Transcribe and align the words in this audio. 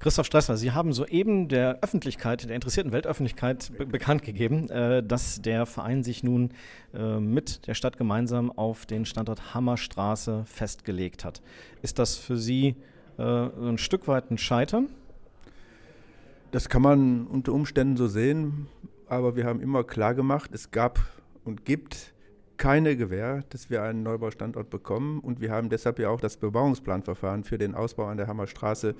Christoph 0.00 0.26
Stresser, 0.26 0.56
Sie 0.56 0.70
haben 0.70 0.92
soeben 0.92 1.48
der 1.48 1.80
Öffentlichkeit, 1.82 2.48
der 2.48 2.54
interessierten 2.54 2.92
Weltöffentlichkeit 2.92 3.72
be 3.76 3.84
bekannt 3.84 4.22
gegeben, 4.22 4.70
äh, 4.70 5.02
dass 5.02 5.42
der 5.42 5.66
Verein 5.66 6.04
sich 6.04 6.22
nun 6.22 6.50
äh, 6.94 7.18
mit 7.18 7.66
der 7.66 7.74
Stadt 7.74 7.96
gemeinsam 7.96 8.52
auf 8.52 8.86
den 8.86 9.06
Standort 9.06 9.54
Hammerstraße 9.54 10.44
festgelegt 10.46 11.24
hat. 11.24 11.42
Ist 11.82 11.98
das 11.98 12.16
für 12.16 12.36
Sie 12.36 12.76
äh, 13.18 13.22
ein 13.22 13.76
Stück 13.76 14.06
weit 14.06 14.30
ein 14.30 14.38
Scheitern? 14.38 14.88
Das 16.52 16.68
kann 16.68 16.82
man 16.82 17.26
unter 17.26 17.52
Umständen 17.52 17.96
so 17.96 18.06
sehen, 18.06 18.68
aber 19.08 19.34
wir 19.34 19.46
haben 19.46 19.60
immer 19.60 19.82
klar 19.82 20.14
gemacht, 20.14 20.50
es 20.54 20.70
gab 20.70 21.00
und 21.44 21.64
gibt 21.64 22.14
keine 22.58 22.96
Gewähr, 22.96 23.44
dass 23.48 23.70
wir 23.70 23.82
einen 23.82 24.02
Neubaustandort 24.02 24.68
bekommen. 24.68 25.20
Und 25.20 25.40
wir 25.40 25.50
haben 25.50 25.70
deshalb 25.70 25.98
ja 25.98 26.10
auch 26.10 26.20
das 26.20 26.36
Bebauungsplanverfahren 26.36 27.44
für 27.44 27.56
den 27.56 27.74
Ausbau 27.74 28.06
an 28.06 28.18
der 28.18 28.26
Hammerstraße 28.26 28.94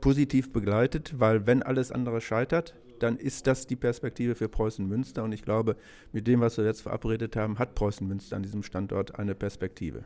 positiv 0.00 0.52
begleitet, 0.52 1.14
weil 1.18 1.46
wenn 1.46 1.62
alles 1.62 1.92
andere 1.92 2.20
scheitert, 2.20 2.74
dann 3.00 3.16
ist 3.16 3.46
das 3.46 3.66
die 3.66 3.76
Perspektive 3.76 4.34
für 4.34 4.48
Preußen-Münster. 4.48 5.24
Und 5.24 5.32
ich 5.32 5.42
glaube, 5.42 5.76
mit 6.12 6.26
dem, 6.26 6.40
was 6.40 6.56
wir 6.56 6.64
jetzt 6.64 6.82
verabredet 6.82 7.36
haben, 7.36 7.58
hat 7.58 7.74
Preußen-Münster 7.74 8.36
an 8.36 8.42
diesem 8.42 8.62
Standort 8.62 9.18
eine 9.18 9.34
Perspektive. 9.34 10.04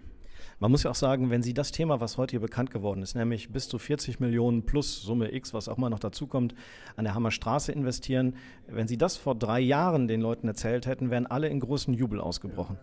Man 0.58 0.70
muss 0.70 0.82
ja 0.82 0.90
auch 0.90 0.94
sagen, 0.94 1.30
wenn 1.30 1.42
Sie 1.42 1.54
das 1.54 1.72
Thema, 1.72 2.00
was 2.00 2.16
heute 2.18 2.32
hier 2.32 2.40
bekannt 2.40 2.70
geworden 2.70 3.02
ist, 3.02 3.14
nämlich 3.14 3.50
bis 3.50 3.68
zu 3.68 3.78
40 3.78 4.20
Millionen 4.20 4.64
plus 4.64 5.02
Summe 5.02 5.32
X, 5.34 5.54
was 5.54 5.68
auch 5.68 5.76
mal 5.76 5.90
noch 5.90 5.98
dazukommt, 5.98 6.54
an 6.96 7.04
der 7.04 7.14
Hammerstraße 7.14 7.72
investieren, 7.72 8.36
wenn 8.66 8.88
Sie 8.88 8.98
das 8.98 9.16
vor 9.16 9.34
drei 9.34 9.60
Jahren 9.60 10.08
den 10.08 10.20
Leuten 10.20 10.48
erzählt 10.48 10.86
hätten, 10.86 11.10
wären 11.10 11.26
alle 11.26 11.48
in 11.48 11.60
großen 11.60 11.94
Jubel 11.94 12.20
ausgebrochen. 12.20 12.78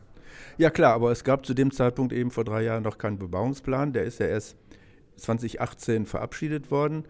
Ja 0.57 0.69
klar, 0.69 0.93
aber 0.93 1.11
es 1.11 1.23
gab 1.23 1.45
zu 1.45 1.53
dem 1.53 1.71
Zeitpunkt 1.71 2.13
eben 2.13 2.31
vor 2.31 2.43
drei 2.43 2.63
Jahren 2.63 2.83
noch 2.83 2.97
keinen 2.97 3.19
Bebauungsplan. 3.19 3.93
Der 3.93 4.03
ist 4.03 4.19
ja 4.19 4.27
erst 4.27 4.57
2018 5.17 6.05
verabschiedet 6.05 6.71
worden. 6.71 7.05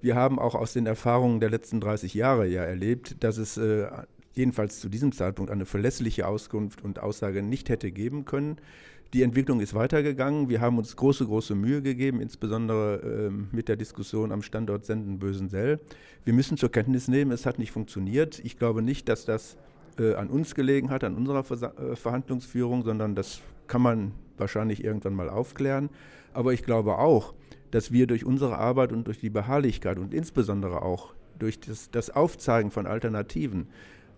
Wir 0.00 0.14
haben 0.14 0.38
auch 0.38 0.54
aus 0.54 0.72
den 0.72 0.86
Erfahrungen 0.86 1.40
der 1.40 1.50
letzten 1.50 1.80
30 1.80 2.14
Jahre 2.14 2.46
ja 2.46 2.62
erlebt, 2.62 3.22
dass 3.24 3.38
es 3.38 3.56
äh, 3.56 3.86
jedenfalls 4.36 4.80
zu 4.80 4.88
diesem 4.88 5.12
Zeitpunkt 5.12 5.50
eine 5.50 5.66
verlässliche 5.66 6.28
Auskunft 6.28 6.82
und 6.82 7.00
Aussage 7.00 7.42
nicht 7.42 7.68
hätte 7.68 7.90
geben 7.90 8.24
können. 8.24 8.56
Die 9.12 9.22
Entwicklung 9.22 9.60
ist 9.60 9.74
weitergegangen. 9.74 10.48
Wir 10.48 10.60
haben 10.60 10.78
uns 10.78 10.96
große, 10.96 11.26
große 11.26 11.54
Mühe 11.54 11.80
gegeben, 11.80 12.20
insbesondere 12.20 13.30
äh, 13.30 13.54
mit 13.54 13.68
der 13.68 13.76
Diskussion 13.76 14.32
am 14.32 14.42
Standort 14.42 14.84
Senden-Bösensell. 14.84 15.80
Wir 16.24 16.34
müssen 16.34 16.56
zur 16.56 16.70
Kenntnis 16.70 17.08
nehmen, 17.08 17.30
es 17.30 17.46
hat 17.46 17.58
nicht 17.58 17.70
funktioniert. 17.70 18.40
Ich 18.44 18.58
glaube 18.58 18.82
nicht, 18.82 19.08
dass 19.08 19.24
das 19.24 19.56
äh, 19.98 20.14
an 20.14 20.28
uns 20.28 20.54
gelegen 20.54 20.90
hat, 20.90 21.04
an 21.04 21.14
unserer 21.14 21.44
Versa 21.44 21.72
äh, 21.78 21.96
Verhandlungsführung, 21.96 22.82
sondern 22.82 23.14
das 23.14 23.40
kann 23.68 23.80
man 23.80 24.12
wahrscheinlich 24.36 24.84
irgendwann 24.84 25.14
mal 25.14 25.30
aufklären. 25.30 25.88
Aber 26.34 26.52
ich 26.52 26.64
glaube 26.64 26.98
auch, 26.98 27.32
dass 27.70 27.92
wir 27.92 28.06
durch 28.06 28.24
unsere 28.24 28.58
Arbeit 28.58 28.92
und 28.92 29.06
durch 29.06 29.20
die 29.20 29.30
Beharrlichkeit 29.30 29.98
und 29.98 30.12
insbesondere 30.12 30.82
auch 30.82 31.14
durch 31.38 31.60
das, 31.60 31.90
das 31.90 32.10
Aufzeigen 32.10 32.70
von 32.70 32.86
Alternativen 32.86 33.68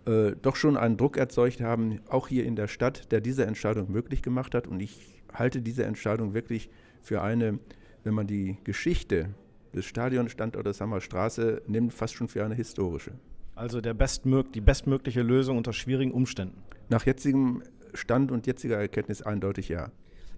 äh, 0.08 0.36
doch 0.40 0.56
schon 0.56 0.78
einen 0.78 0.96
Druck 0.96 1.18
erzeugt 1.18 1.60
haben, 1.60 2.00
auch 2.08 2.28
hier 2.28 2.46
in 2.46 2.56
der 2.56 2.66
Stadt, 2.66 3.12
der 3.12 3.20
diese 3.20 3.44
Entscheidung 3.44 3.92
möglich 3.92 4.22
gemacht 4.22 4.54
hat. 4.54 4.66
Und 4.66 4.80
ich 4.80 5.22
halte 5.32 5.60
diese 5.60 5.84
Entscheidung 5.84 6.32
wirklich 6.32 6.70
für 7.02 7.20
eine, 7.20 7.58
wenn 8.04 8.14
man 8.14 8.26
die 8.26 8.56
Geschichte 8.64 9.34
des 9.74 9.84
Stadionstandortes 9.84 10.80
Hammerstraße 10.80 11.62
nimmt, 11.66 11.92
fast 11.92 12.14
schon 12.14 12.28
für 12.28 12.42
eine 12.42 12.54
historische. 12.54 13.12
Also 13.54 13.82
der 13.82 13.92
bestmög 13.92 14.50
die 14.52 14.62
bestmögliche 14.62 15.20
Lösung 15.20 15.58
unter 15.58 15.74
schwierigen 15.74 16.12
Umständen. 16.12 16.62
Nach 16.88 17.04
jetzigem 17.04 17.62
Stand 17.92 18.32
und 18.32 18.46
jetziger 18.46 18.78
Erkenntnis 18.78 19.20
eindeutig 19.20 19.68
ja. 19.68 19.90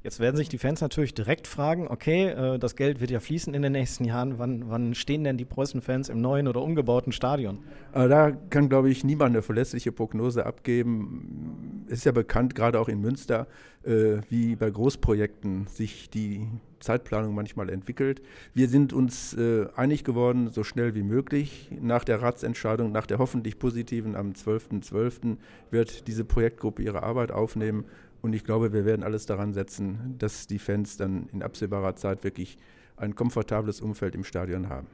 Jetzt 0.02 0.18
werden 0.18 0.36
sich 0.36 0.48
die 0.48 0.56
Fans 0.56 0.80
natürlich 0.80 1.12
direkt 1.12 1.46
fragen, 1.46 1.86
okay, 1.88 2.28
äh, 2.28 2.58
das 2.58 2.74
Geld 2.74 3.00
wird 3.00 3.10
ja 3.10 3.20
fließen 3.20 3.52
in 3.52 3.60
den 3.60 3.72
nächsten 3.72 4.04
Jahren. 4.04 4.38
Wann, 4.38 4.70
wann 4.70 4.94
stehen 4.94 5.24
denn 5.24 5.36
die 5.36 5.44
Preußen-Fans 5.44 6.08
im 6.08 6.22
neuen 6.22 6.48
oder 6.48 6.62
umgebauten 6.62 7.12
Stadion? 7.12 7.58
Äh, 7.92 8.08
da 8.08 8.30
kann, 8.30 8.70
glaube 8.70 8.88
ich, 8.88 9.04
niemand 9.04 9.34
eine 9.34 9.42
verlässliche 9.42 9.92
Prognose 9.92 10.46
abgeben. 10.46 11.84
Es 11.88 11.98
ist 11.98 12.04
ja 12.04 12.12
bekannt, 12.12 12.54
gerade 12.54 12.80
auch 12.80 12.88
in 12.88 13.02
Münster, 13.02 13.46
äh, 13.82 14.20
wie 14.30 14.56
bei 14.56 14.70
Großprojekten 14.70 15.66
sich 15.66 16.08
die 16.08 16.48
Zeitplanung 16.78 17.34
manchmal 17.34 17.68
entwickelt. 17.68 18.22
Wir 18.54 18.70
sind 18.70 18.94
uns 18.94 19.36
einig 19.76 20.02
geworden, 20.02 20.48
so 20.48 20.64
schnell 20.64 20.94
wie 20.94 21.02
möglich. 21.02 21.70
Nach 21.78 22.04
der 22.04 22.22
Ratsentscheidung, 22.22 22.90
nach 22.90 23.04
der 23.04 23.18
hoffentlich 23.18 23.58
positiven 23.58 24.16
am 24.16 24.30
12.12. 24.30 24.90
.12. 24.90 25.36
wird 25.70 26.06
diese 26.06 26.24
Projektgruppe 26.24 26.82
ihre 26.82 27.02
Arbeit 27.02 27.32
aufnehmen 27.32 27.84
und 28.22 28.32
ich 28.32 28.44
glaube, 28.44 28.72
wir 28.72 28.84
werden 28.84 29.02
alles 29.02 29.26
daran 29.26 29.52
setzen, 29.52 30.16
dass 30.18 30.46
die 30.46 30.58
Fans 30.58 30.96
dann 30.96 31.28
in 31.32 31.42
absehbarer 31.42 31.96
Zeit 31.96 32.24
wirklich 32.24 32.58
ein 32.96 33.14
komfortables 33.14 33.80
Umfeld 33.80 34.14
im 34.14 34.24
Stadion 34.24 34.68
haben. 34.68 34.86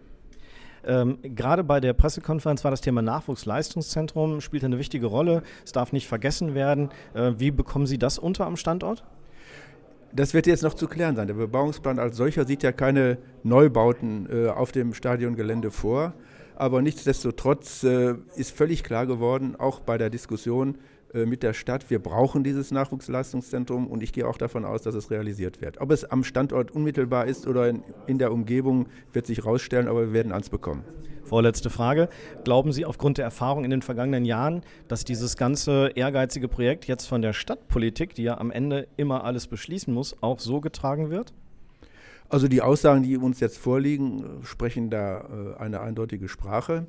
Ähm, 0.85 1.19
gerade 1.23 1.65
bei 1.65 1.81
der 1.81 1.93
Pressekonferenz 1.93 2.63
war 2.63 2.71
das 2.71 2.81
Thema 2.81 3.03
Nachwuchsleistungszentrum, 3.03 4.41
spielt 4.41 4.63
eine 4.63 4.79
wichtige 4.79 5.07
Rolle. 5.07 5.43
Es 5.65 5.73
darf 5.73 5.93
nicht 5.93 6.07
vergessen 6.07 6.55
werden. 6.55 6.91
Äh, 7.15 7.33
wie 7.39 7.51
bekommen 7.51 7.87
Sie 7.87 7.99
das 7.99 8.19
unter 8.19 8.47
am 8.47 8.57
Standort? 8.57 9.05
Das 10.13 10.33
wird 10.33 10.47
jetzt 10.47 10.63
noch 10.63 10.75
zu 10.75 10.87
klären 10.87 11.17
sein. 11.17 11.27
Der 11.27 11.35
Bebauungsplan 11.35 11.99
als 11.99 12.17
solcher 12.17 12.47
sieht 12.47 12.63
ja 12.63 12.71
keine 12.71 13.19
Neubauten 13.43 14.29
äh, 14.31 14.49
auf 14.49 14.71
dem 14.71 14.95
Stadiongelände 14.95 15.73
vor. 15.73 16.15
Aber 16.55 16.81
nichtsdestotrotz 16.81 17.83
äh, 17.83 18.15
ist 18.37 18.57
völlig 18.57 18.83
klar 18.83 19.07
geworden, 19.07 19.57
auch 19.57 19.81
bei 19.81 19.99
der 19.99 20.09
Diskussion, 20.09 20.79
mit 21.13 21.43
der 21.43 21.55
Stadt, 21.55 21.89
wir 21.91 21.99
brauchen 21.99 22.45
dieses 22.45 22.71
Nachwuchsleistungszentrum 22.71 23.87
und 23.87 24.03
ich 24.03 24.13
gehe 24.13 24.27
auch 24.27 24.39
davon 24.39 24.65
aus, 24.65 24.83
dass 24.83 24.95
es 24.95 25.11
realisiert 25.11 25.61
wird. 25.61 25.81
Ob 25.81 25.91
es 25.91 26.05
am 26.05 26.25
Standort 26.25 26.71
unmittelbar 26.71 27.27
ist 27.27 27.47
oder 27.47 27.69
in, 27.69 27.83
in 28.07 28.19
der 28.19 28.33
Umgebung, 28.33 28.89
wird 29.13 29.27
sich 29.27 29.39
herausstellen, 29.39 29.89
aber 29.89 30.07
wir 30.07 30.13
werden 30.13 30.33
eins 30.33 30.51
bekommen. 30.51 30.85
Vorletzte 31.27 31.71
Frage. 31.71 32.09
Glauben 32.45 32.71
Sie 32.71 32.85
aufgrund 32.85 33.19
der 33.19 33.25
Erfahrung 33.25 33.65
in 33.65 33.71
den 33.71 33.83
vergangenen 33.83 34.25
Jahren, 34.25 34.63
dass 34.87 35.05
dieses 35.05 35.37
ganze 35.37 35.91
ehrgeizige 35.97 36.47
Projekt 36.47 36.87
jetzt 36.87 37.07
von 37.07 37.21
der 37.21 37.33
Stadtpolitik, 37.33 38.15
die 38.15 38.23
ja 38.23 38.39
am 38.39 38.53
Ende 38.53 38.87
immer 38.97 39.25
alles 39.25 39.49
beschließen 39.49 39.93
muss, 39.93 40.17
auch 40.23 40.39
so 40.39 40.61
getragen 40.61 41.11
wird? 41.11 41.33
Also 42.29 42.49
die 42.49 42.63
Aussagen, 42.63 43.03
die 43.03 43.17
uns 43.17 43.41
jetzt 43.41 43.59
vorliegen, 43.59 44.41
sprechen 44.43 44.91
da 44.91 45.21
äh, 45.21 45.61
eine 45.61 45.81
eindeutige 45.81 46.29
Sprache. 46.29 46.87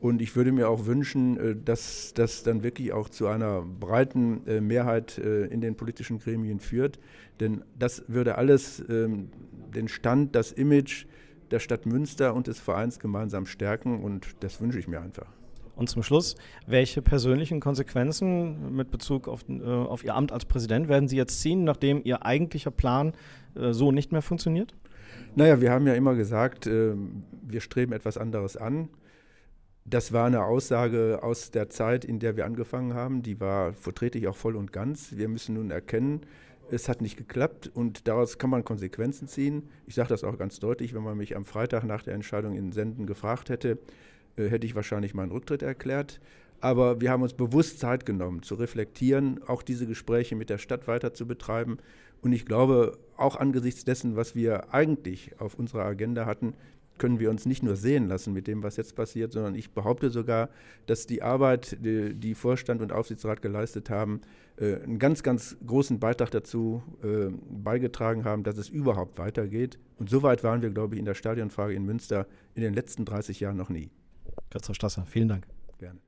Und 0.00 0.22
ich 0.22 0.34
würde 0.34 0.50
mir 0.50 0.68
auch 0.68 0.86
wünschen, 0.86 1.38
äh, 1.38 1.56
dass 1.56 2.12
das 2.14 2.42
dann 2.42 2.62
wirklich 2.62 2.92
auch 2.92 3.08
zu 3.08 3.28
einer 3.28 3.62
breiten 3.62 4.46
äh, 4.46 4.60
Mehrheit 4.60 5.18
äh, 5.18 5.44
in 5.46 5.60
den 5.60 5.76
politischen 5.76 6.18
Gremien 6.18 6.58
führt. 6.58 6.98
Denn 7.38 7.62
das 7.78 8.04
würde 8.08 8.36
alles 8.36 8.82
ähm, 8.88 9.28
den 9.74 9.88
Stand, 9.88 10.34
das 10.34 10.52
Image 10.52 11.06
der 11.50 11.60
Stadt 11.60 11.86
Münster 11.86 12.34
und 12.34 12.46
des 12.46 12.58
Vereins 12.58 12.98
gemeinsam 12.98 13.46
stärken. 13.46 14.02
Und 14.02 14.36
das 14.40 14.60
wünsche 14.60 14.78
ich 14.78 14.88
mir 14.88 15.00
einfach. 15.00 15.39
Und 15.80 15.88
zum 15.88 16.02
Schluss, 16.02 16.36
welche 16.66 17.00
persönlichen 17.00 17.58
Konsequenzen 17.58 18.76
mit 18.76 18.90
Bezug 18.90 19.26
auf, 19.28 19.46
auf 19.48 20.04
Ihr 20.04 20.14
Amt 20.14 20.30
als 20.30 20.44
Präsident 20.44 20.90
werden 20.90 21.08
Sie 21.08 21.16
jetzt 21.16 21.40
ziehen, 21.40 21.64
nachdem 21.64 22.02
Ihr 22.04 22.26
eigentlicher 22.26 22.70
Plan 22.70 23.14
so 23.54 23.90
nicht 23.90 24.12
mehr 24.12 24.20
funktioniert? 24.20 24.74
Naja, 25.36 25.62
wir 25.62 25.70
haben 25.70 25.86
ja 25.86 25.94
immer 25.94 26.14
gesagt, 26.16 26.66
wir 26.66 27.60
streben 27.62 27.94
etwas 27.94 28.18
anderes 28.18 28.58
an. 28.58 28.90
Das 29.86 30.12
war 30.12 30.26
eine 30.26 30.44
Aussage 30.44 31.20
aus 31.22 31.50
der 31.50 31.70
Zeit, 31.70 32.04
in 32.04 32.18
der 32.18 32.36
wir 32.36 32.44
angefangen 32.44 32.92
haben. 32.92 33.22
Die 33.22 33.40
war, 33.40 33.72
vertrete 33.72 34.18
ich 34.18 34.28
auch 34.28 34.36
voll 34.36 34.56
und 34.56 34.74
ganz. 34.74 35.16
Wir 35.16 35.28
müssen 35.28 35.54
nun 35.54 35.70
erkennen, 35.70 36.20
es 36.70 36.90
hat 36.90 37.00
nicht 37.00 37.16
geklappt 37.16 37.70
und 37.72 38.06
daraus 38.06 38.36
kann 38.36 38.50
man 38.50 38.64
Konsequenzen 38.64 39.28
ziehen. 39.28 39.70
Ich 39.86 39.94
sage 39.94 40.10
das 40.10 40.24
auch 40.24 40.36
ganz 40.36 40.60
deutlich, 40.60 40.92
wenn 40.92 41.02
man 41.02 41.16
mich 41.16 41.36
am 41.36 41.46
Freitag 41.46 41.84
nach 41.84 42.02
der 42.02 42.12
Entscheidung 42.12 42.54
in 42.54 42.70
Senden 42.70 43.06
gefragt 43.06 43.48
hätte, 43.48 43.70
äh, 43.70 43.78
hätte 44.48 44.66
ich 44.66 44.74
wahrscheinlich 44.74 45.14
meinen 45.14 45.32
Rücktritt 45.32 45.62
erklärt. 45.62 46.20
Aber 46.60 47.00
wir 47.00 47.10
haben 47.10 47.22
uns 47.22 47.32
bewusst 47.32 47.78
Zeit 47.78 48.04
genommen, 48.04 48.42
zu 48.42 48.54
reflektieren, 48.54 49.42
auch 49.46 49.62
diese 49.62 49.86
Gespräche 49.86 50.36
mit 50.36 50.50
der 50.50 50.58
Stadt 50.58 50.86
weiter 50.88 51.14
zu 51.14 51.26
betreiben. 51.26 51.78
Und 52.20 52.32
ich 52.32 52.44
glaube, 52.44 52.98
auch 53.16 53.36
angesichts 53.36 53.84
dessen, 53.84 54.14
was 54.14 54.34
wir 54.34 54.74
eigentlich 54.74 55.40
auf 55.40 55.54
unserer 55.54 55.84
Agenda 55.84 56.26
hatten, 56.26 56.54
können 57.00 57.18
wir 57.18 57.30
uns 57.30 57.46
nicht 57.46 57.62
nur 57.62 57.76
sehen 57.76 58.08
lassen 58.08 58.34
mit 58.34 58.46
dem, 58.46 58.62
was 58.62 58.76
jetzt 58.76 58.94
passiert, 58.94 59.32
sondern 59.32 59.54
ich 59.54 59.70
behaupte 59.70 60.10
sogar, 60.10 60.50
dass 60.84 61.06
die 61.06 61.22
Arbeit, 61.22 61.78
die, 61.80 62.14
die 62.14 62.34
Vorstand 62.34 62.82
und 62.82 62.92
Aufsichtsrat 62.92 63.40
geleistet 63.40 63.88
haben, 63.88 64.20
äh, 64.58 64.82
einen 64.82 64.98
ganz, 64.98 65.22
ganz 65.22 65.56
großen 65.66 65.98
Beitrag 65.98 66.30
dazu 66.30 66.82
äh, 67.02 67.30
beigetragen 67.50 68.24
haben, 68.24 68.42
dass 68.42 68.58
es 68.58 68.68
überhaupt 68.68 69.18
weitergeht. 69.18 69.78
Und 69.96 70.10
so 70.10 70.22
weit 70.22 70.44
waren 70.44 70.60
wir, 70.60 70.68
glaube 70.68 70.94
ich, 70.94 70.98
in 70.98 71.06
der 71.06 71.14
Stadionfrage 71.14 71.72
in 71.72 71.86
Münster 71.86 72.26
in 72.54 72.62
den 72.62 72.74
letzten 72.74 73.06
30 73.06 73.40
Jahren 73.40 73.56
noch 73.56 73.70
nie. 73.70 73.90
Christoph 74.50 74.76
Stasser, 74.76 75.06
vielen 75.06 75.28
Dank. 75.28 75.46
Gerne. 75.78 76.00